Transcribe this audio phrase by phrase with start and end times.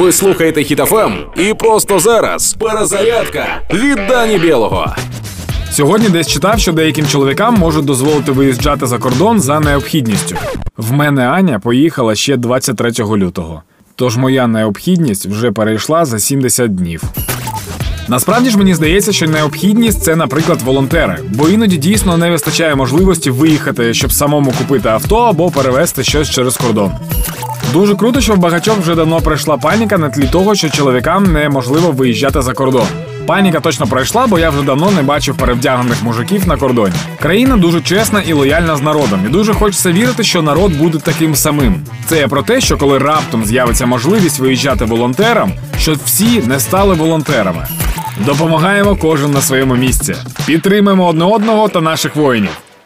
[0.00, 4.94] Ви слухаєте Хітофем і просто зараз перезарядка від Дані Білого.
[5.72, 10.36] Сьогодні десь читав, що деяким чоловікам можуть дозволити виїжджати за кордон за необхідністю.
[10.76, 13.62] В мене Аня поїхала ще 23 лютого.
[13.96, 17.02] Тож моя необхідність вже перейшла за 70 днів.
[18.08, 23.30] Насправді ж мені здається, що необхідність це, наприклад, волонтери, бо іноді дійсно не вистачає можливості
[23.30, 26.92] виїхати, щоб самому купити авто або перевезти щось через кордон.
[27.72, 31.92] Дуже круто, що в багатьох вже давно пройшла паніка на тлі того, що чоловікам неможливо
[31.92, 32.86] виїжджати за кордон.
[33.26, 36.94] Паніка точно пройшла, бо я вже давно не бачив перевдягнених мужиків на кордоні.
[37.22, 41.34] Країна дуже чесна і лояльна з народом, і дуже хочеться вірити, що народ буде таким
[41.34, 41.74] самим.
[42.06, 46.94] Це я про те, що коли раптом з'явиться можливість виїжджати волонтерам, щоб всі не стали
[46.94, 47.66] волонтерами.
[48.26, 50.14] Допомагаємо кожен на своєму місці.
[50.46, 52.50] Підтримаємо одне одного та наших воїнів.